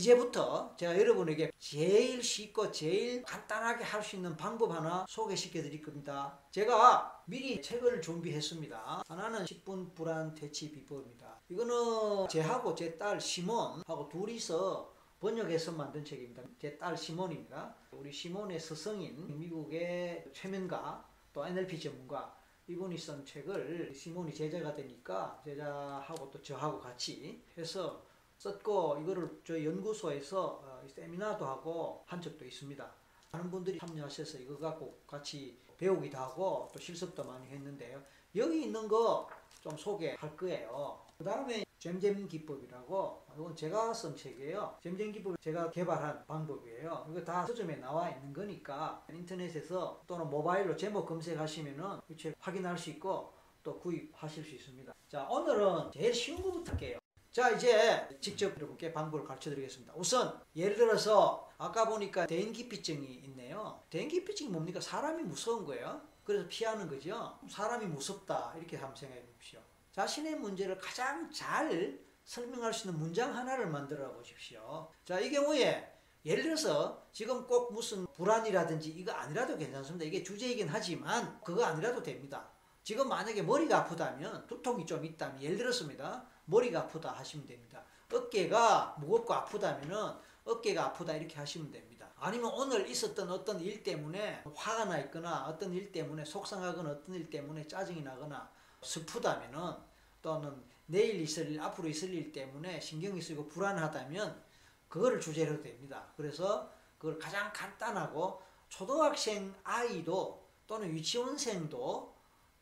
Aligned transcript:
이제부터 0.00 0.76
제가 0.76 0.98
여러분에게 0.98 1.50
제일 1.58 2.22
쉽고 2.22 2.70
제일 2.70 3.22
간단하게 3.22 3.82
할 3.82 4.02
수 4.02 4.16
있는 4.16 4.36
방법 4.36 4.70
하나 4.70 5.06
소개시켜 5.08 5.62
드릴 5.62 5.80
겁니다. 5.80 6.38
제가 6.50 7.22
미리 7.24 7.62
책을 7.62 8.02
준비했습니다. 8.02 9.04
하나는 9.08 9.46
10분 9.46 9.94
불안 9.94 10.34
퇴치 10.34 10.70
비법입니다. 10.70 11.40
이거는 11.48 12.28
제하고 12.28 12.74
제 12.74 12.98
딸 12.98 13.18
시몬하고 13.18 14.10
둘이서 14.10 14.94
번역해서 15.18 15.72
만든 15.72 16.04
책입니다. 16.04 16.42
제 16.58 16.76
딸 16.76 16.94
시몬입니다. 16.94 17.74
우리 17.92 18.12
시몬의 18.12 18.60
스승인 18.60 19.38
미국의 19.38 20.26
최면가 20.34 21.08
또 21.32 21.46
NLP 21.46 21.80
전문가 21.80 22.36
이분이 22.68 22.98
쓴 22.98 23.24
책을 23.24 23.94
시몬이 23.94 24.34
제자가 24.34 24.74
되니까 24.74 25.40
제자하고 25.42 26.30
또 26.30 26.42
저하고 26.42 26.78
같이 26.80 27.42
해서 27.56 28.04
썼고 28.38 28.98
이거를 29.02 29.40
저희 29.44 29.66
연구소에서 29.66 30.62
어, 30.64 30.82
세미나도 30.88 31.44
하고 31.46 32.02
한 32.06 32.20
적도 32.20 32.44
있습니다. 32.44 32.92
많은 33.32 33.50
분들이 33.50 33.78
참여하셔서 33.78 34.38
이거 34.38 34.58
갖고 34.58 34.98
같이 35.06 35.58
배우기도 35.78 36.16
하고 36.18 36.68
또 36.72 36.78
실습도 36.78 37.24
많이 37.24 37.46
했는데요. 37.48 38.02
여기 38.34 38.62
있는 38.64 38.88
거 38.88 39.28
좀 39.66 39.76
소개할 39.76 40.36
거예요. 40.36 41.00
그 41.18 41.24
다음에 41.24 41.64
잼잼 41.80 42.28
기법이라고 42.28 43.24
이건 43.34 43.56
제가 43.56 43.92
쓴 43.92 44.14
책이에요. 44.14 44.78
잼잼 44.80 45.10
기법 45.10 45.40
제가 45.40 45.70
개발한 45.70 46.24
방법이에요. 46.26 47.06
이거 47.10 47.24
다 47.24 47.44
서점에 47.44 47.74
나와 47.76 48.08
있는 48.10 48.32
거니까 48.32 49.04
인터넷에서 49.10 50.00
또는 50.06 50.30
모바일로 50.30 50.76
제목 50.76 51.06
검색하시면은 51.06 52.00
이 52.08 52.16
책 52.16 52.36
확인할 52.38 52.78
수 52.78 52.90
있고 52.90 53.32
또 53.64 53.76
구입하실 53.80 54.44
수 54.44 54.54
있습니다. 54.54 54.94
자 55.08 55.26
오늘은 55.28 55.90
제일 55.90 56.14
쉬운 56.14 56.40
거부터 56.40 56.70
할게요. 56.70 56.98
자 57.36 57.50
이제 57.50 58.08
직접 58.18 58.56
여러분께 58.56 58.94
방법을 58.94 59.26
가르쳐 59.26 59.50
드리겠습니다. 59.50 59.92
우선 59.94 60.40
예를 60.56 60.74
들어서 60.74 61.50
아까 61.58 61.86
보니까 61.86 62.26
대인기피증이 62.26 63.06
있네요. 63.26 63.82
대인기피증이 63.90 64.48
뭡니까? 64.48 64.80
사람이 64.80 65.22
무서운 65.22 65.66
거예요. 65.66 66.00
그래서 66.24 66.46
피하는 66.48 66.88
거죠. 66.88 67.38
사람이 67.46 67.84
무섭다 67.88 68.54
이렇게 68.56 68.78
한번 68.78 68.96
생각해 68.96 69.20
보십시오. 69.20 69.60
자신의 69.92 70.36
문제를 70.36 70.78
가장 70.78 71.30
잘 71.30 72.00
설명할 72.24 72.72
수 72.72 72.88
있는 72.88 72.98
문장 72.98 73.36
하나를 73.36 73.66
만들어 73.66 74.14
보십시오. 74.14 74.90
자, 75.04 75.20
이 75.20 75.30
경우에 75.30 75.92
예를 76.24 76.42
들어서 76.42 77.06
지금 77.12 77.46
꼭 77.46 77.70
무슨 77.74 78.06
불안이라든지 78.14 78.88
이거 78.88 79.12
아니라도 79.12 79.58
괜찮습니다. 79.58 80.06
이게 80.06 80.22
주제이긴 80.22 80.68
하지만 80.70 81.38
그거 81.44 81.66
아니라도 81.66 82.02
됩니다. 82.02 82.48
지금 82.82 83.10
만약에 83.10 83.42
머리가 83.42 83.80
아프다면 83.80 84.46
두통이 84.46 84.86
좀 84.86 85.04
있다면 85.04 85.42
예를 85.42 85.58
들었습니다. 85.58 86.34
머리가 86.46 86.80
아프다 86.80 87.12
하시면 87.12 87.46
됩니다. 87.46 87.82
어깨가 88.12 88.96
무겁고 88.98 89.34
아프다면은 89.34 90.14
어깨가 90.44 90.86
아프다 90.86 91.14
이렇게 91.14 91.36
하시면 91.36 91.70
됩니다. 91.70 92.10
아니면 92.18 92.50
오늘 92.54 92.88
있었던 92.88 93.30
어떤 93.30 93.60
일 93.60 93.82
때문에 93.82 94.44
화가 94.54 94.86
나 94.86 94.98
있거나 95.00 95.46
어떤 95.46 95.72
일 95.72 95.92
때문에 95.92 96.24
속상하거나 96.24 96.90
어떤 96.90 97.14
일 97.14 97.28
때문에 97.28 97.66
짜증이 97.66 98.02
나거나 98.02 98.50
슬프다면은 98.82 99.74
또는 100.22 100.64
내일 100.86 101.20
있을 101.20 101.50
일, 101.50 101.60
앞으로 101.60 101.88
있을 101.88 102.14
일 102.14 102.32
때문에 102.32 102.80
신경이 102.80 103.20
쓰이고 103.20 103.48
불안하다면 103.48 104.44
그거를 104.88 105.20
주제로 105.20 105.60
됩니다. 105.60 106.06
그래서 106.16 106.72
그걸 106.96 107.18
가장 107.18 107.52
간단하고 107.52 108.40
초등학생 108.68 109.54
아이도 109.62 110.46
또는 110.66 110.88
유치원생도 110.90 112.16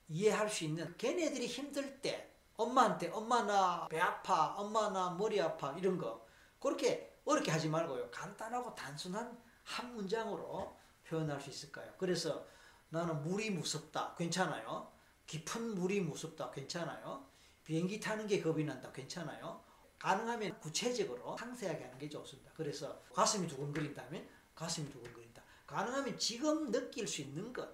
이해할 0.08 0.50
수 0.50 0.64
있는 0.64 0.94
걔네들이 0.96 1.46
힘들 1.46 2.00
때 2.00 2.33
엄마한테 2.56 3.08
엄마 3.08 3.42
나 3.42 3.88
배 3.88 3.98
아파 4.00 4.54
엄마 4.56 4.90
나 4.90 5.10
머리 5.10 5.40
아파 5.40 5.72
이런 5.78 5.98
거 5.98 6.24
그렇게 6.60 7.12
어렵게 7.24 7.50
하지 7.50 7.68
말고요. 7.68 8.10
간단하고 8.10 8.74
단순한 8.74 9.38
한 9.64 9.94
문장으로 9.94 10.76
표현할 11.06 11.40
수 11.40 11.50
있을까요? 11.50 11.92
그래서 11.98 12.46
나는 12.90 13.22
물이 13.22 13.50
무섭다. 13.50 14.14
괜찮아요? 14.14 14.92
깊은 15.26 15.74
물이 15.74 16.00
무섭다. 16.02 16.50
괜찮아요? 16.50 17.26
비행기 17.64 17.98
타는 17.98 18.26
게 18.26 18.40
겁이 18.42 18.64
난다. 18.64 18.92
괜찮아요? 18.92 19.62
가능하면 19.98 20.60
구체적으로 20.60 21.36
상세하게 21.38 21.82
하는 21.84 21.98
게 21.98 22.08
좋습니다. 22.10 22.50
그래서 22.54 23.00
가슴이 23.14 23.48
두근거린다면 23.48 24.28
가슴이 24.54 24.90
두근거린다. 24.90 25.42
가능하면 25.66 26.18
지금 26.18 26.70
느낄 26.70 27.08
수 27.08 27.22
있는 27.22 27.52
것 27.52 27.68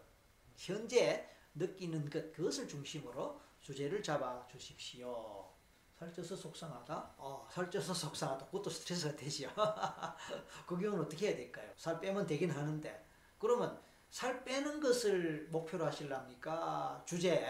현재 0.57 1.29
느끼는 1.55 2.09
것 2.09 2.33
그것을 2.33 2.69
중심으로 2.69 3.41
주제를 3.71 4.03
잡아 4.03 4.45
주십시오. 4.49 5.49
살쪄서 5.97 6.35
속상하다? 6.35 7.15
어, 7.19 7.47
살쪄서 7.53 7.95
속상하다. 7.95 8.47
그것도 8.47 8.69
스트레스가 8.69 9.15
되지요. 9.15 9.49
그 10.67 10.77
경우는 10.77 11.05
어떻게 11.05 11.29
해야 11.29 11.37
될까요? 11.37 11.71
살 11.77 12.01
빼면 12.01 12.27
되긴 12.27 12.51
하는데. 12.51 13.07
그러면 13.39 13.81
살 14.09 14.43
빼는 14.43 14.81
것을 14.81 15.47
목표로 15.53 15.87
하실랍니까? 15.87 17.05
주제? 17.07 17.47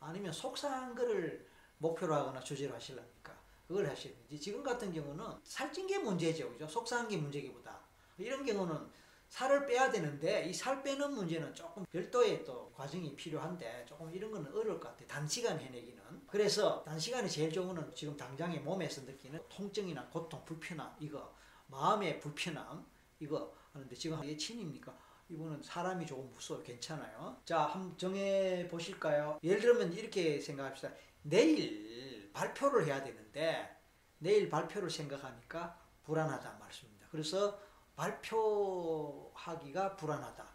아니면 0.00 0.32
속상한 0.32 0.96
거를 0.96 1.48
목표로 1.78 2.12
하거나 2.12 2.40
주제로 2.40 2.74
하실랍니까? 2.74 3.38
그걸 3.68 3.88
하시는지. 3.88 4.40
지금 4.40 4.64
같은 4.64 4.92
경우는 4.92 5.24
살찐 5.44 5.86
게 5.86 5.98
문제죠. 5.98 6.50
그죠? 6.50 6.66
속상한 6.66 7.06
게 7.06 7.16
문제기보다. 7.18 7.78
이런 8.18 8.44
경우는 8.44 8.90
살을 9.32 9.64
빼야 9.66 9.90
되는데 9.90 10.44
이 10.44 10.52
살 10.52 10.82
빼는 10.82 11.14
문제는 11.14 11.54
조금 11.54 11.84
별도의 11.86 12.44
또 12.44 12.70
과정이 12.72 13.16
필요한데 13.16 13.86
조금 13.88 14.14
이런 14.14 14.30
거는 14.30 14.52
어려울 14.52 14.78
것 14.78 14.90
같아요. 14.90 15.08
단시간 15.08 15.58
해내기는. 15.58 16.02
그래서 16.26 16.84
단시간에 16.84 17.26
제일 17.26 17.50
좋은 17.50 17.74
건 17.74 17.90
지금 17.94 18.14
당장의 18.14 18.60
몸에서 18.60 19.00
느끼는 19.02 19.40
통증이나 19.48 20.06
고통, 20.10 20.44
불편함 20.44 20.96
이거 21.00 21.34
마음의 21.68 22.20
불편함 22.20 22.84
이거 23.20 23.54
하는데 23.72 23.96
지금 23.96 24.22
이게 24.22 24.36
친입니까? 24.36 24.94
이분은 25.30 25.62
사람이 25.62 26.04
조금 26.04 26.30
무서워 26.30 26.62
괜찮아요. 26.62 27.40
자, 27.46 27.62
한번 27.62 27.96
정해 27.96 28.68
보실까요? 28.70 29.38
예를 29.42 29.62
들면 29.62 29.94
이렇게 29.94 30.38
생각합시다. 30.38 30.92
내일 31.22 32.30
발표를 32.34 32.84
해야 32.84 33.02
되는데 33.02 33.78
내일 34.18 34.50
발표를 34.50 34.90
생각하니까 34.90 35.78
불안하다 36.02 36.58
말씀입니다. 36.60 37.06
그래서 37.10 37.58
발표하기가 37.96 39.96
불안하다. 39.96 40.46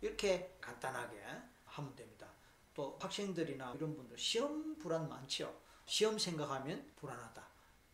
이렇게 0.00 0.56
간단하게 0.60 1.22
하면 1.64 1.94
됩니다. 1.94 2.28
또 2.74 2.98
학생들이나 3.00 3.74
이런 3.74 3.96
분들 3.96 4.18
시험 4.18 4.76
불안 4.78 5.08
많죠. 5.08 5.60
시험 5.86 6.18
생각하면 6.18 6.92
불안하다. 6.96 7.46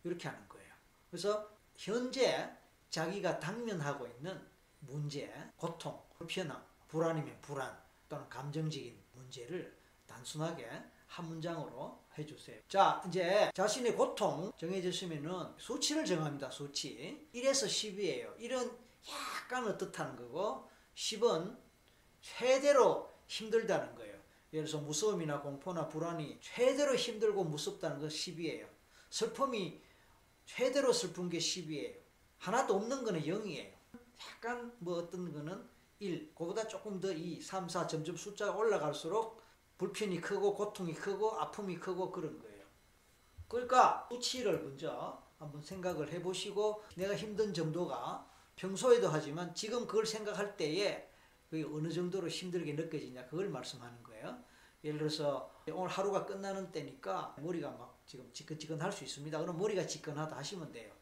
이렇게 0.03 0.27
하는 0.27 0.47
거예요. 0.47 0.73
그래서 1.09 1.49
현재 1.75 2.49
자기가 2.89 3.39
당면하고 3.39 4.07
있는 4.07 4.47
문제, 4.79 5.31
고통, 5.55 6.01
불편함, 6.17 6.63
불안이면 6.87 7.41
불안 7.41 7.79
또는 8.09 8.27
감정적인 8.29 8.99
문제를 9.13 9.77
단순하게 10.07 10.69
한 11.07 11.25
문장으로 11.25 12.01
해주세요. 12.17 12.61
자, 12.67 13.01
이제 13.07 13.51
자신의 13.53 13.95
고통 13.95 14.51
정해졌으면은 14.57 15.53
수치를 15.57 16.05
정합니다. 16.05 16.49
수치. 16.49 17.29
1에서 17.33 17.67
10이에요. 17.67 18.37
1은 18.39 18.77
약간 19.09 19.67
어떻다는 19.67 20.15
거고 20.15 20.69
10은 20.95 21.57
최대로 22.21 23.09
힘들다는 23.27 23.95
거예요. 23.95 24.19
예를 24.53 24.65
들어서 24.65 24.83
무서움이나 24.83 25.41
공포나 25.41 25.87
불안이 25.87 26.39
최대로 26.41 26.95
힘들고 26.95 27.43
무섭다는 27.45 27.99
건 27.99 28.09
10이에요. 28.09 28.67
슬픔이 29.09 29.81
최대로 30.45 30.91
슬픈 30.91 31.29
게 31.29 31.37
10이에요. 31.37 31.95
하나도 32.37 32.75
없는 32.75 33.03
거는 33.03 33.21
0이에요. 33.21 33.71
약간 34.29 34.75
뭐 34.79 34.97
어떤 34.97 35.31
거는 35.31 35.67
1, 35.99 36.33
그보다 36.35 36.67
조금 36.67 36.99
더 36.99 37.11
2, 37.11 37.41
3, 37.41 37.69
4 37.69 37.87
점점 37.87 38.17
숫자가 38.17 38.55
올라갈수록 38.55 39.41
불편이 39.77 40.19
크고 40.19 40.55
고통이 40.55 40.93
크고 40.93 41.39
아픔이 41.39 41.77
크고 41.79 42.11
그런 42.11 42.39
거예요. 42.39 42.65
그러니까 43.47 44.07
수치를 44.11 44.61
먼저 44.63 45.21
한번 45.37 45.61
생각을 45.61 46.11
해보시고 46.11 46.83
내가 46.95 47.15
힘든 47.15 47.53
정도가 47.53 48.30
평소에도 48.61 49.09
하지만 49.09 49.55
지금 49.55 49.87
그걸 49.87 50.05
생각할 50.05 50.55
때에 50.55 51.09
그게 51.49 51.63
어느 51.63 51.91
정도로 51.91 52.27
힘들게 52.27 52.73
느껴지냐 52.73 53.25
그걸 53.25 53.49
말씀하는 53.49 54.03
거예요. 54.03 54.37
예를 54.83 54.99
들어서 54.99 55.51
오늘 55.73 55.89
하루가 55.89 56.27
끝나는 56.27 56.71
때니까 56.71 57.35
머리가 57.39 57.71
막 57.71 57.99
지금 58.05 58.31
지끈지끈할 58.31 58.91
수 58.91 59.03
있습니다. 59.03 59.39
그럼 59.39 59.57
머리가 59.57 59.87
지끈하다 59.87 60.37
하시면 60.37 60.71
돼요. 60.71 60.93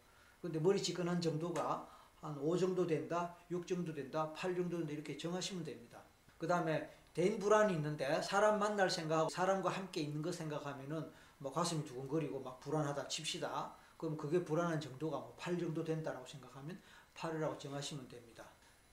근데 0.41 0.57
머리 0.57 0.81
지끈한 0.81 1.19
정도가 1.19 1.97
한 2.21 2.37
5 2.37 2.57
정도 2.57 2.87
된다, 2.87 3.35
6 3.51 3.67
정도 3.67 3.93
된다, 3.93 4.31
8 4.33 4.55
정도 4.55 4.77
된다 4.77 4.93
이렇게 4.93 5.17
정하시면 5.17 5.65
됩니다. 5.65 6.01
그 6.37 6.47
다음에 6.47 6.89
대인 7.13 7.39
불안이 7.39 7.73
있는데 7.73 8.21
사람 8.21 8.59
만날 8.59 8.89
생각하고 8.89 9.29
사람과 9.29 9.69
함께 9.69 10.01
있는 10.01 10.21
거 10.21 10.31
생각하면은 10.31 11.11
뭐 11.37 11.51
가슴이 11.51 11.83
두근거리고 11.83 12.39
막 12.39 12.59
불안하다 12.61 13.09
칩시다. 13.09 13.75
그럼 13.97 14.15
그게 14.15 14.43
불안한 14.45 14.79
정도가 14.79 15.17
뭐 15.17 15.35
8 15.37 15.57
정도 15.57 15.83
된다라고 15.83 16.25
생각하면 16.25 16.81
8이라고 17.19 17.59
정하시면 17.59 18.07
됩니다. 18.07 18.45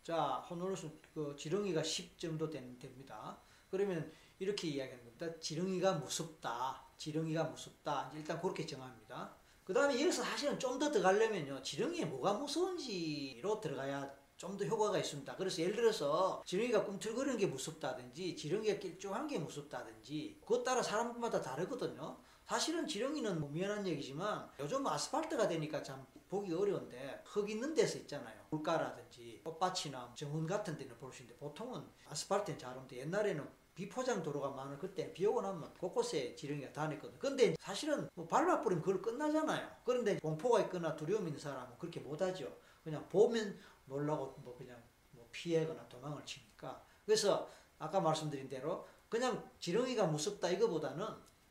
자, 0.03 0.45
호노로스 0.51 0.91
그 1.15 1.35
지렁이가 1.39 1.83
10 1.83 2.19
정도 2.19 2.51
된, 2.51 2.79
됩니다. 2.79 3.39
그러면 3.71 4.13
이렇게 4.39 4.69
이야기하는 4.69 5.05
겁니다. 5.05 5.41
지렁이가 5.41 5.95
무섭다. 5.95 6.85
지렁이가 6.99 7.45
무섭다. 7.45 8.11
일단 8.15 8.41
그렇게 8.41 8.67
정합니다. 8.67 9.35
그 9.65 9.73
다음에 9.73 9.95
여기서 9.95 10.23
사실은 10.23 10.59
좀 10.59 10.79
더 10.79 10.91
들어가려면요. 10.91 11.63
지렁이에 11.63 12.05
뭐가 12.05 12.35
무서운지로 12.35 13.61
들어가야 13.61 14.15
좀 14.37 14.57
더 14.57 14.65
효과가 14.65 14.99
있습니다. 14.99 15.35
그래서 15.37 15.63
예를 15.63 15.77
들어서 15.77 16.43
지렁이가 16.47 16.85
꿈틀거리는 16.85 17.39
게 17.39 17.47
무섭다든지 17.47 18.37
지렁이가 18.37 18.79
길쭉한 18.79 19.27
게 19.27 19.39
무섭다든지 19.39 20.39
그것 20.41 20.63
따라 20.63 20.83
사람마다 20.83 21.41
다르거든요. 21.41 22.19
사실은 22.47 22.87
지렁이는 22.87 23.41
뭐 23.41 23.51
미안한 23.51 23.87
얘기지만 23.87 24.49
요즘 24.61 24.87
아스팔트가 24.87 25.49
되니까 25.49 25.83
참 25.83 26.07
보기 26.29 26.53
어려운데 26.53 27.23
흙 27.25 27.49
있는 27.51 27.75
데서 27.75 27.99
있잖아요. 27.99 28.37
물가라든지 28.51 29.41
꽃밭이나 29.45 30.13
정원 30.15 30.47
같은 30.47 30.77
데는 30.77 30.97
볼 30.99 31.13
수 31.13 31.23
있는데 31.23 31.39
보통은 31.41 31.83
아스팔트는 32.09 32.59
잘 32.59 32.77
오는데 32.77 32.99
옛날에는 32.99 33.49
비포장 33.75 34.23
도로가 34.23 34.51
많은 34.51 34.79
그때 34.79 35.13
비 35.13 35.27
오고 35.27 35.43
나면 35.43 35.75
곳곳에 35.75 36.35
지렁이가 36.35 36.73
다녔거든. 36.73 37.19
근데 37.19 37.55
사실은 37.59 38.09
뭐 38.15 38.27
밟아버리면 38.27 38.83
그걸 38.83 39.03
끝나잖아요. 39.03 39.69
그런데 39.85 40.19
공포가 40.19 40.61
있거나 40.61 40.95
두려움 40.97 41.27
있는 41.27 41.39
사람은 41.39 41.77
그렇게 41.79 42.01
못하죠. 42.01 42.57
그냥 42.83 43.07
보면 43.09 43.59
놀라고 43.87 44.35
뭐 44.39 44.57
그냥 44.57 44.81
뭐 45.11 45.29
피해거나 45.33 45.89
도망을 45.89 46.25
치니까. 46.25 46.85
그래서 47.05 47.51
아까 47.79 48.01
말씀드린 48.01 48.49
대로 48.49 48.87
그냥 49.09 49.51
지렁이가 49.59 50.07
무섭다 50.07 50.51
이거보다는 50.51 51.07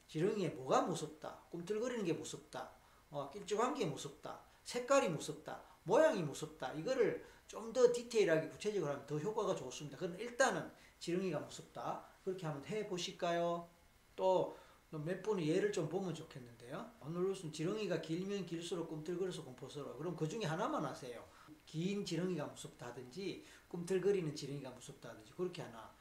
지렁이에 0.08 0.50
뭐가 0.50 0.82
무섭다, 0.84 1.42
꿈틀거리는 1.50 2.06
게 2.06 2.14
무섭다, 2.14 2.72
어, 3.10 3.30
길쭉한 3.32 3.74
게 3.74 3.86
무섭다, 3.88 4.40
색깔이 4.64 5.10
무섭다, 5.10 5.64
모양이 5.84 6.22
무섭다. 6.22 6.74
이거를 6.74 7.26
좀 7.48 7.74
더 7.74 7.92
디테일하게 7.92 8.50
구체적으로 8.50 8.92
하면 8.92 9.06
더 9.06 9.18
효과가 9.18 9.56
좋습니다. 9.56 9.98
그럼 9.98 10.20
일단은 10.20 10.72
지렁이가 11.00 11.40
무섭다. 11.40 12.06
그렇게 12.24 12.46
한번 12.46 12.66
해 12.70 12.88
보실까요? 12.88 13.68
또 14.16 14.56
몇 15.04 15.22
분이 15.22 15.48
예를 15.48 15.72
좀 15.72 15.90
보면 15.90 16.14
좋겠는데요. 16.14 16.92
오늘은 17.02 17.52
지렁이가 17.52 18.02
길면 18.02 18.46
길수록 18.46 18.88
꿈틀거려서 18.90 19.44
공포스러워. 19.44 19.98
그럼 19.98 20.16
그 20.16 20.28
중에 20.28 20.46
하나만 20.46 20.86
하세요. 20.86 21.24
긴 21.66 22.06
지렁이가 22.06 22.46
무섭다든지 22.48 23.46
꿈틀거리는 23.68 24.36
지렁이가 24.36 24.70
무섭다든지 24.72 25.34
그렇게 25.34 25.62
하나 25.62 25.94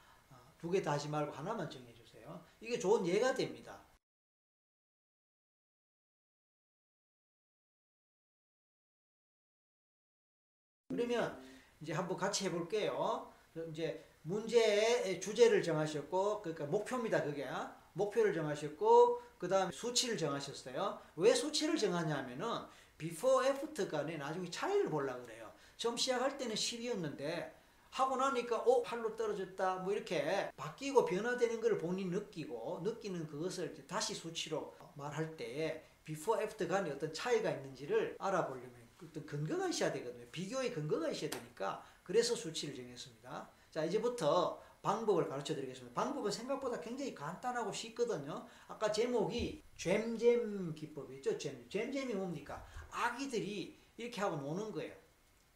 두 0.59 0.71
개 0.71 0.83
다 0.83 0.93
하지 0.93 1.09
말고 1.09 1.33
하나만 1.33 1.69
정해주세요. 1.71 2.45
이게 2.61 2.79
좋은 2.79 3.07
예가 3.07 3.35
됩니다. 3.35 3.83
그러면 10.89 11.43
이제 11.81 11.93
한번 11.93 12.17
같이 12.17 12.45
해볼게요. 12.47 13.33
이제 13.69 14.05
문제의 14.23 15.21
주제를 15.21 15.63
정하셨고, 15.63 16.43
그러니까 16.43 16.67
목표입니다. 16.67 17.23
그게 17.23 17.47
목표를 17.93 18.33
정하셨고, 18.35 19.21
그 19.39 19.49
다음에 19.49 19.71
수치를 19.73 20.17
정하셨어요. 20.17 21.01
왜 21.17 21.35
수치를 21.35 21.77
정하냐면은 21.77 22.47
before, 22.99 23.47
after 23.49 23.91
간에 23.91 24.17
나중에 24.17 24.49
차이를 24.51 24.89
보려고 24.89 25.23
그래요. 25.23 25.44
처음 25.85 25.99
시작할 25.99 26.39
때는 26.39 26.55
10이었는데 26.55 27.53
하고 27.91 28.17
나니까 28.17 28.57
어 28.57 28.83
8로 28.83 29.19
떨어졌다 29.19 29.81
뭐 29.81 29.93
이렇게 29.93 30.51
바뀌고 30.57 31.05
변화되는 31.05 31.61
걸 31.61 31.77
본인이 31.77 32.09
느끼고 32.09 32.81
느끼는 32.83 33.27
그것을 33.27 33.87
다시 33.87 34.15
수치로 34.15 34.75
말할 34.95 35.37
때 35.37 35.85
before, 36.07 36.43
after 36.43 36.67
간에 36.67 36.91
어떤 36.91 37.13
차이가 37.13 37.51
있는지를 37.51 38.17
알아보려면 38.19 38.73
어떤 39.03 39.27
근거가 39.27 39.69
있어야 39.69 39.93
되거든요. 39.93 40.25
비교의 40.33 40.73
근거가 40.73 41.11
있어야 41.11 41.29
되니까 41.29 41.85
그래서 42.03 42.35
수치를 42.35 42.75
정했습니다. 42.75 43.51
자 43.71 43.85
이제부터 43.85 44.63
방법을 44.81 45.29
가르쳐 45.29 45.55
드리겠습니다. 45.55 45.93
방법은 46.03 46.31
생각보다 46.31 46.81
굉장히 46.81 47.15
간단하고 47.15 47.75
쉽거든요. 47.75 48.47
아까 48.69 48.91
제목이 48.91 49.63
잼잼 49.77 50.75
기법이죠. 50.75 51.37
잼. 51.37 51.69
잼잼이 51.69 52.15
뭡니까? 52.15 52.65
아기들이 52.91 53.79
이렇게 53.99 54.23
하고 54.23 54.37
노는 54.37 54.73
거예요. 54.73 55.04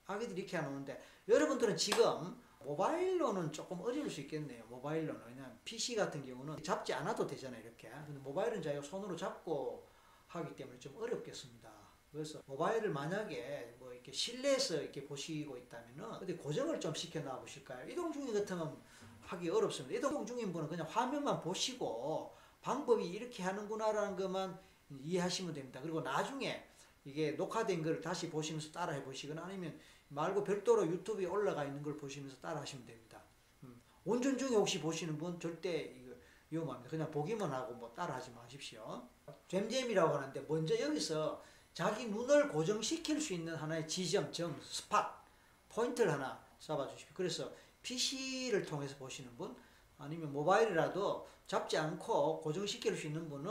아기들이 0.09 0.41
이렇게 0.41 0.57
하고 0.57 0.71
노는데 0.71 1.01
여러분들은 1.29 1.77
지금 1.77 2.37
모바일로는 2.61 3.53
조금 3.53 3.81
어려울 3.81 4.11
수 4.11 4.23
있겠네요. 4.23 4.65
모바일로는. 4.67 5.21
왜냐하면 5.27 5.59
PC 5.65 5.95
같은 5.95 6.25
경우는 6.25 6.63
잡지 6.63 6.93
않아도 6.93 7.27
되잖아요. 7.27 7.63
이렇게. 7.63 7.89
근데 8.07 8.19
모바일은 8.21 8.61
자기가 8.61 8.83
손으로 8.83 9.15
잡고 9.15 9.87
하기 10.27 10.57
때문에 10.57 10.79
좀 10.79 10.97
어렵겠습니다. 10.97 11.71
그래서 12.11 12.41
모바일을 12.47 12.91
만약에 12.91 13.77
뭐 13.79 13.93
이렇게 13.93 14.11
실내에서 14.11 14.81
이렇게 14.81 15.05
보시고 15.05 15.57
있다면은 15.57 16.05
어디 16.15 16.35
고정을 16.37 16.81
좀 16.81 16.95
시켜 16.95 17.21
놔 17.21 17.39
보실까요? 17.39 17.89
이동 17.89 18.11
중인 18.11 18.33
같으면 18.33 18.81
하기 19.21 19.51
어렵습니다. 19.51 19.99
이동 19.99 20.25
중인 20.25 20.53
분은 20.53 20.69
그냥 20.69 20.87
화면만 20.89 21.41
보시고 21.43 22.35
방법이 22.63 23.07
이렇게 23.07 23.43
하는구나라는 23.43 24.17
것만 24.17 24.59
이해하시면 24.89 25.53
됩니다. 25.53 25.81
그리고 25.83 26.01
나중에 26.01 26.67
이게 27.05 27.33
녹화된 27.33 27.83
걸 27.83 28.01
다시 28.01 28.31
보시면서 28.31 28.73
따라 28.73 28.93
해 28.93 29.03
보시거나 29.05 29.45
아니면 29.45 29.79
말고 30.09 30.45
별도로 30.45 30.87
유튜브에 30.87 31.27
올라가 31.27 31.65
있는 31.65 31.83
걸 31.83 31.97
보시면서 31.97 32.37
따라 32.39 32.61
하시면 32.61 32.87
됩니다. 32.87 33.21
음. 33.63 33.81
운전 34.05 34.39
중에 34.39 34.57
혹시 34.57 34.81
보시는 34.81 35.19
분 35.19 35.39
절대 35.39 35.81
이거 35.81 36.15
위험합니다. 36.51 36.91
그냥 36.91 37.11
보기만 37.11 37.53
하고 37.53 37.75
뭐 37.75 37.93
따라 37.95 38.15
하지 38.15 38.31
마십시오. 38.31 39.07
잼잼이라고 39.49 40.17
하는데 40.17 40.41
먼저 40.49 40.79
여기서 40.79 41.43
자기 41.75 42.07
눈을 42.07 42.49
고정시킬 42.49 43.21
수 43.21 43.35
있는 43.35 43.55
하나의 43.55 43.87
지점, 43.87 44.33
점, 44.33 44.59
스팟, 44.63 45.23
포인트를 45.69 46.13
하나 46.13 46.43
잡아 46.59 46.89
주십시오. 46.89 47.15
그래서 47.15 47.53
PC를 47.83 48.65
통해서 48.65 48.97
보시는 48.97 49.37
분 49.37 49.55
아니면 49.99 50.33
모바일이라도 50.33 51.29
잡지 51.47 51.77
않고 51.77 52.41
고정시킬 52.41 52.97
수 52.97 53.07
있는 53.07 53.29
분은 53.29 53.51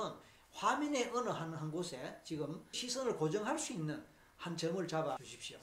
화면의 0.51 1.11
어느 1.13 1.29
한, 1.29 1.53
한 1.53 1.71
곳에 1.71 2.19
지금 2.23 2.65
시선을 2.71 3.15
고정할 3.15 3.57
수 3.59 3.73
있는 3.73 4.03
한 4.37 4.57
점을 4.57 4.85
잡아 4.87 5.17
주십시오. 5.17 5.57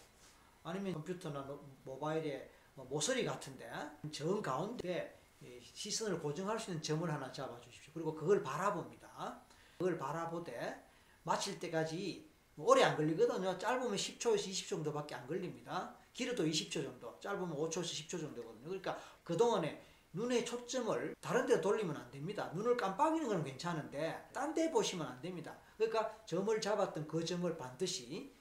아니면 0.64 0.94
컴퓨터나 0.94 1.46
모바일에 1.84 2.50
뭐 2.74 2.84
모서리 2.86 3.24
같은데 3.24 3.70
정 4.10 4.42
가운데 4.42 5.20
시선을 5.62 6.18
고정할 6.20 6.58
수 6.58 6.70
있는 6.70 6.82
점을 6.82 7.08
하나 7.08 7.30
잡아 7.30 7.60
주십시오. 7.60 7.92
그리고 7.94 8.14
그걸 8.14 8.42
바라봅니다. 8.42 9.42
그걸 9.78 9.98
바라보되 9.98 10.82
마칠 11.22 11.60
때까지 11.60 12.28
뭐 12.54 12.68
오래 12.70 12.82
안 12.82 12.96
걸리거든요. 12.96 13.58
짧으면 13.58 13.94
10초에서 13.94 14.48
20초 14.48 14.68
정도밖에 14.70 15.14
안 15.14 15.26
걸립니다. 15.26 15.94
길어도 16.12 16.44
20초 16.44 16.72
정도, 16.72 17.18
짧으면 17.20 17.56
5초에서 17.56 17.82
10초 17.82 18.10
정도거든요. 18.20 18.64
그러니까 18.64 18.98
그동안에 19.22 19.84
눈의 20.12 20.46
초점을 20.46 21.16
다른 21.20 21.44
데 21.44 21.60
돌리면 21.60 21.96
안 21.96 22.10
됩니다. 22.10 22.50
눈을 22.54 22.76
깜빡이는 22.76 23.28
건 23.28 23.44
괜찮은데 23.44 24.30
딴 24.32 24.54
데 24.54 24.70
보시면 24.70 25.06
안 25.06 25.20
됩니다. 25.20 25.58
그러니까 25.76 26.24
점을 26.24 26.58
잡았던 26.60 27.06
그 27.06 27.24
점을 27.24 27.54
반드시 27.58 28.32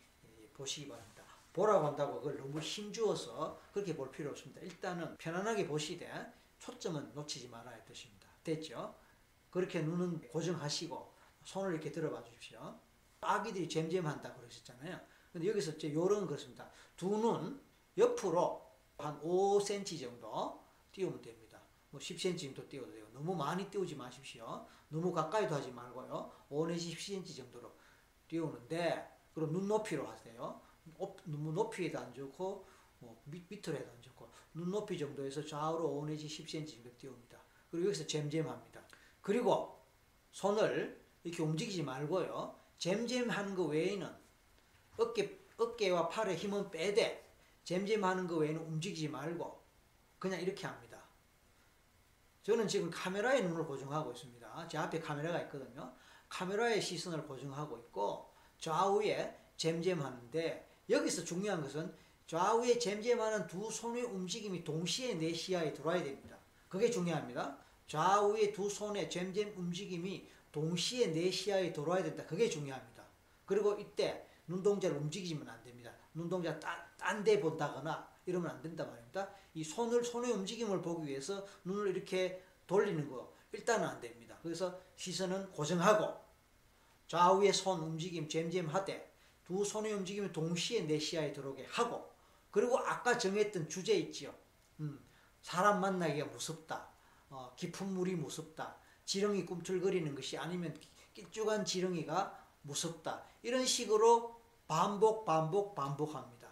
보시기 0.53 0.87
바랍니다. 0.87 1.12
보라고 1.53 1.85
한다고 1.87 2.15
그걸 2.19 2.37
너무 2.37 2.59
힘주어서 2.59 3.59
그렇게 3.71 3.95
볼 3.95 4.11
필요 4.11 4.31
없습니다. 4.31 4.59
일단은 4.61 5.15
편안하게 5.17 5.67
보시되 5.67 6.09
초점은 6.59 7.13
놓치지 7.13 7.49
말아야 7.49 7.83
뜻입니다. 7.85 8.27
됐죠? 8.43 8.95
그렇게 9.51 9.81
눈은 9.81 10.27
고정하시고 10.29 11.13
손을 11.45 11.73
이렇게 11.73 11.91
들어봐 11.91 12.23
주십시오. 12.23 12.79
아기들이 13.21 13.69
잼잼한다 13.69 14.33
그러셨잖아요. 14.33 14.99
근데 15.31 15.47
여기서 15.47 15.71
이제 15.71 15.93
요런 15.93 16.25
그렇습니다. 16.25 16.69
두 16.97 17.17
눈 17.17 17.61
옆으로 17.97 18.65
한 18.97 19.19
5cm 19.21 19.99
정도 20.01 20.63
띄우면 20.91 21.21
됩니다. 21.21 21.61
뭐 21.91 21.99
10cm 21.99 22.39
정도 22.39 22.67
띄워도 22.67 22.91
돼요. 22.91 23.05
너무 23.13 23.35
많이 23.35 23.69
띄우지 23.69 23.95
마십시오. 23.95 24.65
너무 24.89 25.11
가까이도 25.11 25.53
하지 25.53 25.69
말고요. 25.71 26.31
5 26.49 26.67
내지 26.67 26.95
10cm 26.95 27.35
정도로 27.37 27.71
띄우는데 28.27 29.07
그럼 29.35 29.51
눈 29.51 29.67
높이로 29.67 30.07
하세요. 30.07 30.59
너무 31.25 31.51
높이에도 31.51 31.99
안 31.99 32.13
좋고 32.13 32.65
뭐 32.99 33.21
밑, 33.25 33.45
밑으로 33.49 33.77
해도 33.77 33.91
안 33.91 34.01
좋고 34.01 34.29
눈 34.53 34.71
높이 34.71 34.97
정도에서 34.97 35.45
좌우로 35.45 35.87
5 35.97 36.05
내지 36.05 36.27
10cm 36.27 36.67
정도 36.67 36.97
띄웁니다. 36.97 37.37
그리고 37.69 37.87
여기서 37.87 38.07
잼잼합니다. 38.07 38.81
그리고 39.21 39.83
손을 40.31 41.01
이렇게 41.23 41.41
움직이지 41.41 41.83
말고요. 41.83 42.59
잼잼하는 42.77 43.55
거 43.55 43.63
외에는 43.63 44.13
어깨, 44.97 45.39
어깨와 45.57 46.09
팔에 46.09 46.35
힘은 46.35 46.69
빼되 46.69 47.33
잼잼하는 47.63 48.27
거 48.27 48.37
외에는 48.37 48.61
움직이지 48.61 49.09
말고 49.09 49.63
그냥 50.19 50.41
이렇게 50.41 50.67
합니다. 50.67 51.03
저는 52.43 52.67
지금 52.67 52.89
카메라에 52.91 53.41
눈을 53.41 53.65
고정하고 53.65 54.11
있습니다. 54.11 54.67
제 54.67 54.77
앞에 54.77 54.99
카메라가 54.99 55.41
있거든요. 55.43 55.95
카메라에 56.27 56.79
시선을 56.81 57.25
고정하고 57.25 57.77
있고 57.77 58.33
좌우에 58.59 59.39
잼잼하는데 59.55 60.72
여기서 60.89 61.23
중요한 61.23 61.61
것은 61.61 61.93
좌우에 62.27 62.79
잼잼하는 62.79 63.47
두 63.47 63.69
손의 63.69 64.03
움직임이 64.03 64.63
동시에 64.63 65.15
내 65.15 65.33
시야에 65.33 65.73
들어와야 65.73 66.03
됩니다. 66.03 66.37
그게 66.69 66.89
중요합니다. 66.89 67.57
좌우의 67.87 68.53
두 68.53 68.69
손의 68.69 69.09
잼잼 69.09 69.53
움직임이 69.57 70.27
동시에 70.51 71.07
내 71.07 71.29
시야에 71.29 71.73
들어와야 71.73 72.03
된다. 72.03 72.25
그게 72.25 72.49
중요합니다. 72.49 73.03
그리고 73.45 73.77
이때 73.79 74.25
눈동자를 74.47 74.97
움직이면 74.97 75.47
안 75.47 75.63
됩니다. 75.63 75.91
눈동자 76.13 76.59
딴데 76.97 77.39
본다거나 77.39 78.07
이러면 78.25 78.51
안 78.51 78.61
된다 78.61 78.85
말입니다. 78.85 79.29
이 79.53 79.63
손을 79.63 80.03
손의 80.03 80.31
움직임을 80.31 80.81
보기 80.81 81.07
위해서 81.07 81.45
눈을 81.65 81.95
이렇게 81.95 82.41
돌리는 82.67 83.09
거 83.09 83.33
일단은 83.51 83.87
안 83.87 83.99
됩니다. 83.99 84.37
그래서 84.41 84.79
시선은 84.95 85.51
고정하고 85.51 86.21
좌우의 87.07 87.53
손 87.53 87.81
움직임 87.81 88.27
잼잼하되 88.27 89.12
두 89.45 89.63
손의 89.63 89.93
움직임이 89.93 90.31
동시에 90.31 90.81
내 90.81 90.99
시야에 90.99 91.33
들어오게 91.33 91.65
하고 91.69 92.11
그리고 92.51 92.77
아까 92.77 93.17
정했던 93.17 93.67
주제 93.67 93.93
있지요. 93.95 94.33
음, 94.79 95.03
사람 95.41 95.81
만나기가 95.81 96.27
무섭다. 96.27 96.87
어, 97.29 97.53
깊은 97.55 97.93
물이 97.93 98.15
무섭다. 98.15 98.77
지렁이 99.05 99.45
꿈틀거리는 99.45 100.13
것이 100.15 100.37
아니면 100.37 100.79
끼쭉한 101.13 101.65
지렁이가 101.65 102.39
무섭다. 102.61 103.23
이런 103.41 103.65
식으로 103.65 104.39
반복 104.67 105.25
반복 105.25 105.75
반복합니다. 105.75 106.47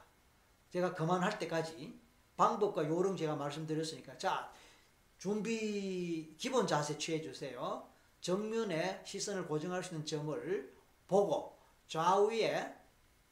제가 0.70 0.94
그만할 0.94 1.38
때까지 1.40 2.00
방법과 2.36 2.88
요령 2.88 3.16
제가 3.16 3.36
말씀드렸으니까 3.36 4.18
자 4.18 4.52
준비 5.18 6.36
기본 6.38 6.66
자세 6.66 6.98
취해 6.98 7.22
주세요. 7.22 7.88
정면에 8.22 9.02
시선을 9.06 9.48
고정할 9.48 9.84
수 9.84 9.94
있는 9.94 10.06
점을 10.06 10.76
보고 11.08 11.58
좌우에 11.88 12.81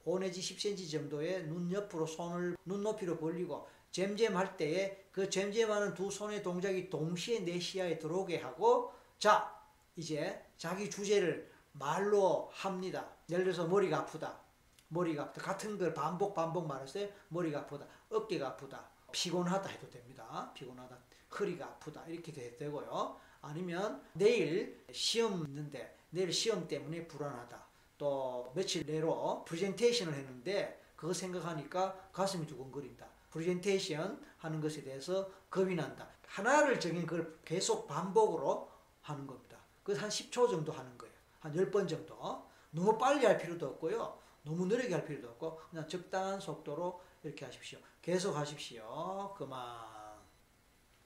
5 0.09 0.17
내지 0.17 0.41
10cm 0.41 0.91
정도의 0.91 1.43
눈 1.45 1.71
옆으로 1.71 2.07
손을 2.07 2.57
눈높이로 2.65 3.17
벌리고 3.17 3.67
잼잼할 3.91 4.57
때에 4.57 5.05
그 5.11 5.29
잼잼하는 5.29 5.93
두 5.93 6.09
손의 6.09 6.41
동작이 6.41 6.89
동시에 6.89 7.41
내 7.41 7.59
시야에 7.59 7.99
들어오게 7.99 8.37
하고 8.39 8.91
자 9.19 9.55
이제 9.95 10.43
자기 10.57 10.89
주제를 10.89 11.51
말로 11.73 12.49
합니다. 12.51 13.07
예를 13.29 13.43
들어서 13.43 13.67
머리가 13.67 13.99
아프다. 13.99 14.39
머리가 14.87 15.23
아프다. 15.23 15.45
같은 15.45 15.77
걸 15.77 15.93
반복 15.93 16.33
반복 16.33 16.65
말했어요. 16.65 17.07
머리가 17.27 17.59
아프다. 17.59 17.85
어깨가 18.09 18.47
아프다. 18.47 18.89
피곤하다 19.11 19.69
해도 19.69 19.89
됩니다. 19.89 20.51
피곤하다. 20.55 20.97
허리가 21.39 21.65
아프다. 21.65 22.05
이렇게 22.07 22.31
해도 22.31 22.57
되고요. 22.57 23.19
아니면 23.41 24.03
내일 24.13 24.83
시험 24.91 25.45
있는데 25.45 25.95
내일 26.09 26.33
시험 26.33 26.67
때문에 26.67 27.07
불안하다. 27.07 27.68
또 27.99 28.51
며칠 28.55 28.85
내로 28.85 29.43
프레젠테이션을 29.45 30.13
했는데 30.15 30.81
그거 30.95 31.13
생각하니까 31.13 32.09
가슴이 32.11 32.47
두근거린다. 32.47 33.05
프레젠테이션 33.29 34.25
하는 34.37 34.59
것에 34.61 34.81
대해서 34.83 35.29
겁이 35.51 35.75
난다. 35.75 36.07
하나를 36.25 36.79
정인 36.79 37.05
걸 37.05 37.37
계속 37.45 37.87
반복으로 37.87 38.71
하는 39.01 39.27
겁니다. 39.27 39.57
그래서 39.83 40.01
한 40.01 40.09
10초 40.09 40.49
정도 40.49 40.71
하는 40.71 40.97
거예요. 40.97 41.13
한 41.39 41.53
10번 41.53 41.87
정도. 41.87 42.47
너무 42.71 42.97
빨리 42.97 43.25
할 43.25 43.37
필요도 43.37 43.67
없고요. 43.67 44.17
너무 44.43 44.65
느리게 44.65 44.93
할 44.93 45.05
필요도 45.05 45.27
없고 45.31 45.61
그냥 45.69 45.87
적당한 45.87 46.39
속도로 46.39 47.01
이렇게 47.23 47.45
하십시오. 47.45 47.79
계속 48.01 48.35
하십시오. 48.35 49.33
그만. 49.37 49.77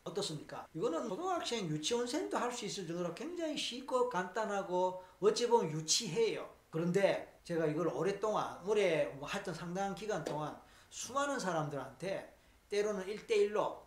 어떻습니까? 0.04 0.68
이거는 0.74 1.08
초등학생 1.08 1.68
유치원생도 1.68 2.38
할 2.38 2.52
수 2.52 2.66
있을 2.66 2.86
정도로 2.86 3.16
굉장히 3.16 3.58
쉽고 3.58 4.10
간단하고 4.10 5.04
어찌 5.22 5.48
보면 5.48 5.72
유치해요. 5.72 6.48
그런데 6.74 7.40
제가 7.44 7.68
이걸 7.68 7.88
오랫동안 7.90 8.60
올해 8.66 9.06
뭐 9.06 9.28
하여튼 9.28 9.54
상당한 9.54 9.94
기간 9.94 10.24
동안 10.24 10.60
수많은 10.90 11.40
사람들한테 11.40 12.36
때로는 12.68 13.06
1대1로 13.06 13.84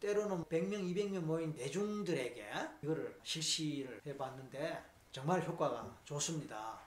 때로는 0.00 0.44
100명, 0.44 0.80
200명 0.80 1.20
모인 1.20 1.52
대중들에게 1.52 2.42
이거를 2.82 3.20
실시를 3.22 4.00
해봤는데 4.06 4.82
정말 5.12 5.46
효과가 5.46 5.98
좋습니다. 6.06 6.80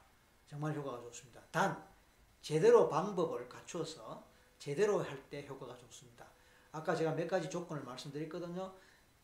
정말 0.48 0.74
효과가 0.75 1.01
좋습니다. 1.01 1.39
단 1.51 1.88
제대로 2.41 2.89
방법을 2.89 3.48
갖추어서 3.48 4.25
제대로 4.57 5.03
할 5.03 5.29
때 5.29 5.45
효과가 5.48 5.77
좋습니다. 5.77 6.25
아까 6.72 6.95
제가 6.95 7.12
몇 7.12 7.27
가지 7.27 7.48
조건을 7.48 7.83
말씀드렸거든요. 7.83 8.74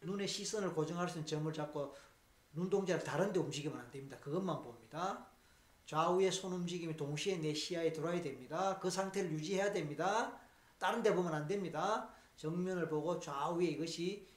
눈의 0.01 0.27
시선을 0.27 0.75
고정할 0.75 1.09
수 1.09 1.17
있는 1.17 1.25
점을 1.25 1.51
잡고 1.51 1.95
눈동자를 2.53 3.03
다른 3.03 3.33
데 3.33 3.39
움직이면 3.39 3.79
안 3.79 3.89
됩니다. 3.89 4.15
그것만 4.19 4.61
봅니다. 4.61 5.25
좌우의 5.89 6.31
손 6.31 6.53
움직임이 6.53 6.95
동시에 6.95 7.37
내 7.37 7.51
시야에 7.51 7.91
들어와야 7.91 8.21
됩니다. 8.21 8.77
그 8.79 8.91
상태를 8.91 9.31
유지해야 9.31 9.73
됩니다. 9.73 10.39
다른 10.77 11.01
데 11.01 11.15
보면 11.15 11.33
안 11.33 11.47
됩니다. 11.47 12.13
정면을 12.35 12.87
보고 12.87 13.19
좌우에 13.19 13.65
이것이 13.65 14.29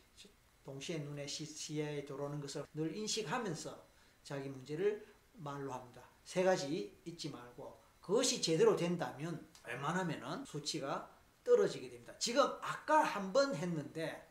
동시에 0.64 1.00
눈의 1.00 1.28
시야에 1.28 2.06
들어오는 2.06 2.40
것을 2.40 2.64
늘 2.72 2.96
인식하면서 2.96 3.84
자기 4.22 4.48
문제를 4.48 5.06
말로 5.34 5.70
합니다. 5.74 6.02
세 6.24 6.42
가지 6.42 6.98
잊지 7.04 7.28
말고 7.28 7.78
그것이 8.00 8.40
제대로 8.40 8.74
된다면 8.74 9.46
웬만하면은 9.66 10.46
수치가 10.46 11.14
떨어지게 11.44 11.90
됩니다. 11.90 12.16
지금 12.18 12.44
아까 12.62 13.02
한 13.02 13.30
번 13.30 13.54
했는데 13.54 14.26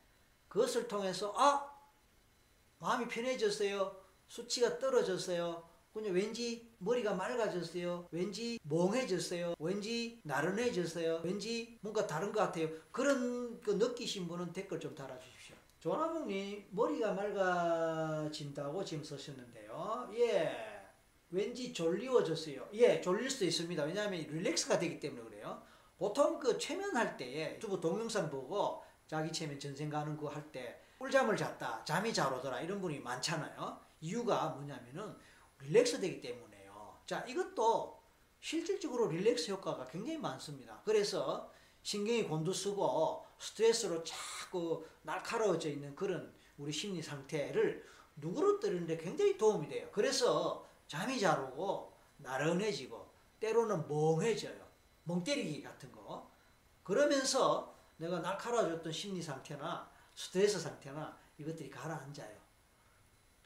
그것을 0.47 0.87
통해서 0.87 1.35
아 1.37 1.71
마음이 2.79 3.07
편해졌어요. 3.07 3.95
수치가 4.27 4.79
떨어졌어요. 4.79 5.69
그냥 5.93 6.13
왠지 6.13 6.71
머리가 6.77 7.13
맑아졌어요. 7.13 8.07
왠지 8.11 8.59
멍해졌어요. 8.63 9.55
왠지 9.59 10.19
나른해졌어요. 10.23 11.21
왠지 11.23 11.77
뭔가 11.81 12.07
다른 12.07 12.31
것 12.31 12.39
같아요. 12.39 12.69
그런 12.91 13.59
거 13.61 13.73
느끼신 13.73 14.27
분은 14.27 14.53
댓글 14.53 14.79
좀 14.79 14.95
달아주십시오. 14.95 15.55
조나몽님 15.79 16.65
머리가 16.71 17.13
맑아진다고 17.13 18.83
지금 18.85 19.03
쓰셨는데요. 19.03 20.09
예. 20.15 20.51
왠지 21.29 21.73
졸리워졌어요. 21.73 22.69
예, 22.73 22.99
졸릴 23.01 23.29
수도 23.29 23.45
있습니다. 23.45 23.83
왜냐하면 23.83 24.21
릴렉스가 24.21 24.79
되기 24.79 24.99
때문에 24.99 25.23
그래요. 25.23 25.61
보통 25.97 26.39
그 26.39 26.57
최면할 26.57 27.15
때에 27.17 27.55
유튜브 27.55 27.79
동영상 27.79 28.29
보고 28.29 28.83
자기 29.07 29.31
최면 29.31 29.59
전생 29.59 29.89
가는 29.89 30.15
거 30.17 30.27
할 30.29 30.51
때 30.51 30.81
꿀잠을 30.97 31.35
잤다, 31.35 31.83
잠이 31.83 32.13
잘 32.13 32.31
오더라 32.33 32.61
이런 32.61 32.79
분이 32.79 32.99
많잖아요. 32.99 33.79
이유가 34.01 34.49
뭐냐면은 34.49 35.15
릴렉스 35.63 35.99
되기 35.99 36.21
때문에요. 36.21 36.97
자, 37.05 37.25
이것도 37.27 37.99
실질적으로 38.39 39.07
릴렉스 39.07 39.51
효과가 39.51 39.87
굉장히 39.87 40.17
많습니다. 40.17 40.81
그래서 40.83 41.51
신경이 41.83 42.23
곤두쓰고 42.23 43.25
스트레스로 43.39 44.03
자꾸 44.03 44.85
날카로워져 45.03 45.69
있는 45.69 45.95
그런 45.95 46.33
우리 46.57 46.71
심리 46.71 47.01
상태를 47.01 47.85
누그러뜨리는데 48.17 48.97
굉장히 48.97 49.37
도움이 49.37 49.67
돼요. 49.67 49.89
그래서 49.91 50.67
잠이 50.87 51.19
잘 51.19 51.39
오고 51.39 51.93
나른해지고 52.17 53.09
때로는 53.39 53.87
멍해져요. 53.87 54.67
멍 55.05 55.23
때리기 55.23 55.63
같은 55.63 55.91
거. 55.91 56.29
그러면서 56.83 57.75
내가 57.97 58.19
날카로워졌던 58.19 58.91
심리 58.91 59.21
상태나 59.21 59.89
스트레스 60.15 60.59
상태나 60.59 61.17
이것들이 61.37 61.69
가라앉아요. 61.69 62.40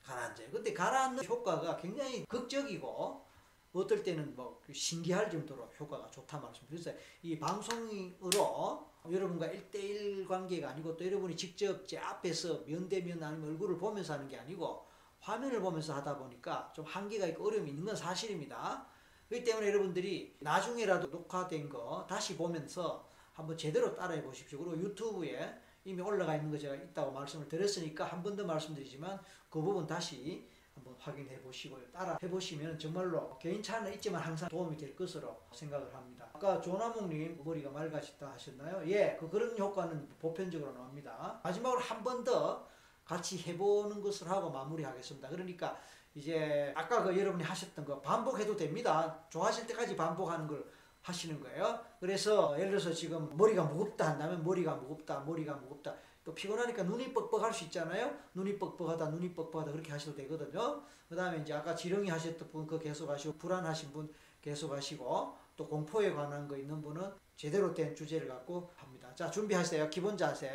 가라앉아요. 0.06 0.52
근데 0.52 0.74
가라앉는 0.74 1.26
효과가 1.26 1.78
굉장히 1.78 2.26
극적이고 2.26 3.26
어떨 3.74 4.04
때는 4.04 4.36
뭐 4.36 4.62
신기할 4.72 5.30
정도로 5.30 5.70
효과가 5.80 6.10
좋다 6.10 6.40
말씀드렸어요. 6.40 6.96
이 7.24 7.38
방송으로 7.38 8.88
여러분과 9.12 9.48
1대1 9.48 10.28
관계가 10.28 10.70
아니고 10.70 10.96
또 10.96 11.06
여러분이 11.06 11.36
직접 11.36 11.86
제 11.88 11.98
앞에서 11.98 12.64
면대면 12.66 13.22
아니면 13.22 13.50
얼굴을 13.50 13.78
보면서 13.78 14.14
하는 14.14 14.28
게 14.30 14.38
아니고 14.38 14.86
화면을 15.20 15.60
보면서 15.60 15.94
하다 15.96 16.18
보니까 16.18 16.72
좀 16.74 16.86
한계가 16.86 17.28
있고 17.28 17.48
어려움이 17.48 17.70
있는 17.70 17.86
건 17.86 17.96
사실입니다. 17.96 18.88
그렇기 19.28 19.44
때문에 19.44 19.68
여러분들이 19.68 20.38
나중에라도 20.40 21.08
녹화된 21.08 21.68
거 21.68 22.06
다시 22.08 22.38
보면서 22.38 23.10
한번 23.34 23.58
제대로 23.58 23.94
따라해 23.94 24.24
보십시오. 24.24 24.60
그리고 24.60 24.78
유튜브에 24.78 25.60
이미 25.86 26.02
올라가 26.02 26.36
있는 26.36 26.50
거 26.52 26.58
제가 26.58 26.76
있다고 26.76 27.12
말씀을 27.12 27.48
드렸으니까 27.48 28.06
한 28.06 28.24
번 28.24 28.36
더 28.36 28.44
말씀드리지만 28.44 29.20
그 29.50 29.62
부분 29.62 29.86
다시 29.86 30.50
한번 30.74 30.96
확인해 31.00 31.40
보시고요. 31.42 31.82
따라 31.94 32.18
해 32.22 32.30
보시면 32.30 32.78
정말로 32.80 33.38
개인차는 33.38 33.94
있지만 33.94 34.22
항상 34.22 34.50
도움이 34.50 34.76
될 34.76 34.96
것으로 34.96 35.40
생각을 35.54 35.94
합니다. 35.94 36.28
아까 36.34 36.60
조나몽님 36.60 37.40
머리가 37.46 37.70
맑아졌다 37.70 38.28
하셨나요? 38.30 38.82
예, 38.90 39.16
그 39.20 39.30
그런 39.30 39.58
효과는 39.58 40.10
보편적으로 40.20 40.74
나옵니다. 40.74 41.40
마지막으로 41.44 41.80
한 41.80 42.04
번 42.04 42.24
더 42.24 42.68
같이 43.06 43.38
해보는 43.48 44.02
것을 44.02 44.28
하고 44.30 44.50
마무리하겠습니다. 44.50 45.30
그러니까 45.30 45.80
이제 46.16 46.74
아까 46.76 47.04
그 47.04 47.16
여러분이 47.18 47.44
하셨던 47.44 47.86
거 47.86 48.02
반복해도 48.02 48.56
됩니다. 48.56 49.24
좋아하실 49.30 49.68
때까지 49.68 49.96
반복하는 49.96 50.48
걸 50.48 50.66
하시는 51.06 51.40
거예요. 51.40 51.80
그래서 52.00 52.56
예를 52.58 52.72
들어서 52.72 52.92
지금 52.92 53.30
머리가 53.38 53.64
무겁다 53.64 54.10
한다면 54.10 54.44
머리가 54.44 54.76
무겁다, 54.76 55.20
머리가 55.22 55.54
무겁다. 55.54 55.96
또 56.24 56.34
피곤하니까 56.34 56.84
눈이 56.84 57.14
뻑뻑할 57.14 57.54
수 57.54 57.66
있잖아요. 57.66 58.12
눈이 58.34 58.58
뻑뻑하다, 58.58 59.10
눈이 59.12 59.34
뻑뻑하다 59.36 59.72
그렇게 59.72 59.92
하셔도 59.92 60.16
되거든요. 60.18 60.82
그 61.08 61.16
다음에 61.16 61.38
이제 61.38 61.54
아까 61.54 61.76
지렁이 61.76 62.10
하셨던 62.10 62.50
분 62.50 62.66
그거 62.66 62.82
계속 62.82 63.10
하시고 63.10 63.38
불안하신 63.38 63.94
분 63.94 64.12
계속 64.42 64.72
하시고 64.72 65.36
또 65.56 65.68
공포에 65.68 66.12
관한 66.12 66.48
거 66.48 66.58
있는 66.58 66.82
분은 66.82 67.12
제대로 67.36 67.72
된 67.72 67.96
주제를 67.96 68.28
갖고 68.28 68.72
합니다. 68.76 69.14
자 69.14 69.30
준비하세요. 69.30 69.90
기본 69.92 70.18
자세. 70.18 70.50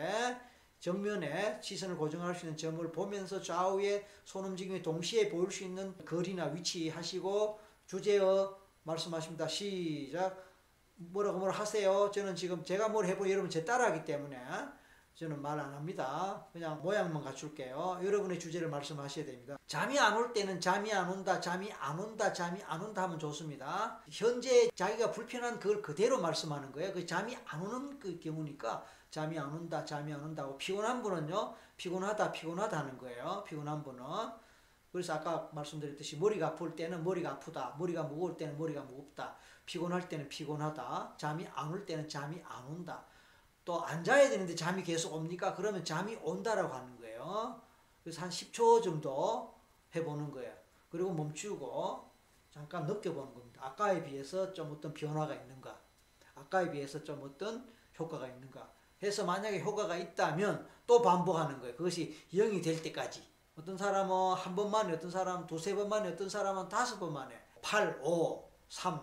정면에 0.81 1.61
시선을 1.63 1.97
고정할 1.97 2.35
수 2.35 2.47
있는 2.47 2.57
점을 2.57 2.91
보면서 2.91 3.41
좌우에 3.41 4.07
손 4.25 4.47
움직임이 4.47 4.83
동시에 4.83 5.29
보일 5.29 5.51
수 5.51 5.63
있는 5.63 5.95
거리나 6.07 6.47
위치 6.47 6.89
하시고 6.89 7.61
주제어 7.87 8.60
말씀하십니다. 8.83 9.47
시작. 9.49 10.37
뭐라고 10.97 11.39
뭐라 11.39 11.55
하세요. 11.55 12.11
저는 12.13 12.37
지금 12.37 12.63
제가 12.65 12.89
뭘 12.89 13.07
해보 13.07 13.29
여러분 13.31 13.49
제 13.49 13.65
따라하기 13.65 14.05
때문에 14.05 14.39
저는 15.15 15.41
말 15.43 15.59
안 15.59 15.75
합니다. 15.75 16.47
그냥 16.53 16.81
모양만 16.83 17.23
갖출게요. 17.23 18.01
여러분의 18.03 18.39
주제를 18.39 18.69
말씀하셔야 18.69 19.25
됩니다. 19.27 19.57
잠이 19.67 19.99
안 19.99 20.17
올 20.17 20.33
때는 20.33 20.61
잠이 20.61 20.93
안 20.93 21.11
온다, 21.11 21.41
잠이 21.41 21.71
안 21.73 21.99
온다, 21.99 22.33
잠이 22.33 22.63
안 22.65 22.81
온다 22.81 23.03
하면 23.03 23.19
좋습니다. 23.19 24.01
현재 24.11 24.71
자기가 24.75 25.11
불편한 25.11 25.59
그걸 25.59 25.83
그대로 25.83 26.21
말씀하는 26.21 26.73
거예요. 26.73 26.93
그 26.93 27.05
잠이 27.05 27.37
안 27.47 27.63
오는 27.63 27.99
그 27.99 28.19
경우니까 28.19 28.85
잠이 29.11 29.39
안 29.39 29.53
온다, 29.53 29.85
잠이 29.85 30.13
안 30.13 30.23
온다고 30.23 30.57
피곤한 30.57 31.03
분은요, 31.03 31.55
피곤하다, 31.77 32.33
피곤하다 32.33 32.79
하는 32.79 32.97
거예요. 32.99 33.45
피곤한 33.47 33.83
분은. 33.83 34.05
그래서 34.93 35.15
아까 35.15 35.49
말씀드렸듯이 35.53 36.17
머리가 36.19 36.49
아플 36.49 36.75
때는 36.75 37.05
머리가 37.05 37.31
아프다, 37.33 37.77
머리가 37.79 38.03
무거울 38.05 38.37
때는 38.37 38.59
머리가 38.59 38.83
무겁다, 38.83 39.37
피곤할 39.67 40.09
때는 40.09 40.29
피곤하다, 40.29 41.15
잠이 41.17 41.47
안 41.55 41.71
올 41.73 41.87
때는 41.87 42.09
잠이 42.09 42.41
안 42.45 42.65
온다. 42.67 43.05
또 43.65 43.85
앉아야 43.85 44.29
되는데 44.31 44.55
잠이 44.55 44.83
계속 44.83 45.15
옵니까? 45.15 45.55
그러면 45.55 45.85
잠이 45.85 46.17
온다라고 46.23 46.75
하는 46.75 46.97
거예요. 46.99 47.61
그래서 48.03 48.23
한 48.23 48.31
10초 48.31 48.83
정도 48.83 49.55
해보는 49.95 50.31
거예요. 50.33 50.53
그리고 50.91 51.13
멈추고 51.13 52.11
잠깐 52.51 52.85
느껴보는 52.87 53.33
겁니다. 53.33 53.61
아까에 53.65 54.03
비해서 54.03 54.53
좀 54.53 54.73
어떤 54.73 54.93
변화가 54.93 55.35
있는가? 55.35 55.79
아까에 56.35 56.71
비해서 56.71 57.05
좀 57.05 57.23
어떤 57.23 57.69
효과가 57.99 58.27
있는가? 58.27 58.73
해서 59.03 59.25
만약에 59.25 59.61
효과가 59.61 59.97
있다면 59.97 60.67
또 60.87 61.01
반복하는 61.01 61.61
거예요. 61.61 61.77
그것이 61.77 62.19
0이 62.33 62.63
될 62.65 62.83
때까지. 62.83 63.30
어떤 63.57 63.77
사람은 63.77 64.35
한 64.37 64.55
번 64.57 64.71
만에, 64.71 64.93
어떤 64.95 65.11
사람은 65.11 65.47
두세 65.47 65.75
번 65.75 65.89
만에, 65.89 66.09
어떤 66.11 66.29
사람은 66.29 66.69
다섯 66.69 66.99
번 66.99 67.13
만에 67.13 67.35
8, 67.63 68.01
5, 68.03 68.51
3, 68.69 69.01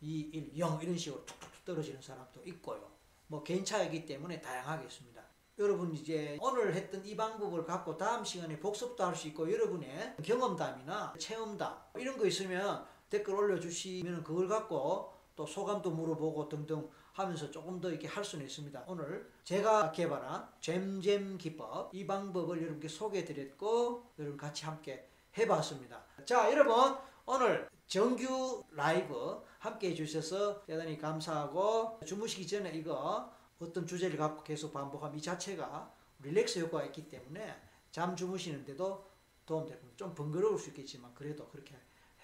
2, 0.00 0.20
1, 0.32 0.58
0 0.58 0.80
이런 0.82 0.96
식으로 0.98 1.24
툭툭툭 1.24 1.64
떨어지는 1.64 2.00
사람도 2.02 2.42
있고요. 2.46 2.90
뭐 3.28 3.42
개인 3.42 3.64
차이기 3.64 4.04
때문에 4.04 4.40
다양하게 4.40 4.84
있습니다. 4.86 5.22
여러분 5.58 5.94
이제 5.94 6.38
오늘 6.40 6.74
했던 6.74 7.04
이 7.04 7.14
방법을 7.16 7.64
갖고 7.64 7.96
다음 7.96 8.24
시간에 8.24 8.58
복습도 8.58 9.04
할 9.04 9.14
수 9.14 9.28
있고 9.28 9.50
여러분의 9.52 10.16
경험담이나 10.22 11.14
체험담 11.18 11.76
이런 11.96 12.18
거 12.18 12.26
있으면 12.26 12.84
댓글 13.10 13.34
올려주시면 13.34 14.24
그걸 14.24 14.48
갖고 14.48 15.12
또 15.42 15.46
소감도 15.46 15.90
물어보고 15.90 16.48
등등 16.48 16.88
하면서 17.14 17.50
조금 17.50 17.80
더 17.80 17.90
이렇게 17.90 18.06
할 18.06 18.24
수는 18.24 18.46
있습니다. 18.46 18.84
오늘 18.86 19.28
제가 19.42 19.90
개발한 19.90 20.48
잼잼 20.60 21.36
기법 21.36 21.92
이 21.92 22.06
방법을 22.06 22.62
여러분께 22.62 22.86
소개해 22.86 23.24
드렸고 23.24 24.06
여러분 24.20 24.38
같이 24.38 24.64
함께 24.64 25.10
해봤습니다. 25.36 26.00
자 26.24 26.48
여러분 26.52 26.96
오늘 27.26 27.68
정규 27.88 28.62
라이브 28.70 29.42
함께 29.58 29.90
해주셔서 29.90 30.64
대단히 30.64 30.96
감사하고 30.96 31.98
주무시기 32.06 32.46
전에 32.46 32.70
이거 32.70 33.32
어떤 33.58 33.84
주제를 33.84 34.16
갖고 34.16 34.44
계속 34.44 34.72
반복하면 34.72 35.18
이 35.18 35.20
자체가 35.20 35.92
릴렉스 36.20 36.60
효과가 36.60 36.84
있기 36.86 37.08
때문에 37.08 37.60
잠 37.90 38.14
주무시는데도 38.14 39.10
도움될 39.44 39.76
겁니다. 39.76 39.96
좀 39.96 40.14
번거로울 40.14 40.56
수 40.56 40.68
있겠지만 40.68 41.12
그래도 41.14 41.48
그렇게 41.48 41.74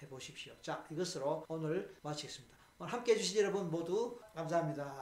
해보십시오. 0.01 0.53
자 0.61 0.85
이것으로 0.89 1.45
오늘 1.49 1.97
마치겠습니다. 2.01 2.58
함께 2.85 3.13
해주신 3.13 3.41
여러분 3.41 3.69
모두 3.69 4.17
감사합니다. 4.33 4.95